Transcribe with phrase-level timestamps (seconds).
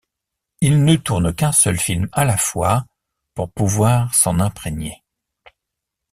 [0.61, 2.85] Il ne tourne qu'un seul film à la fois
[3.35, 5.03] pour pouvoir s'en imprégner.